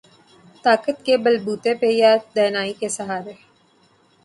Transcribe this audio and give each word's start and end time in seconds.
طاقت 0.63 0.97
کے 1.05 1.17
بل 1.23 1.35
بوتے 1.43 1.71
پہ 1.79 1.89
یا 1.91 2.11
دانائی 2.35 2.73
کے 2.79 2.89
سہارے۔ 2.97 3.33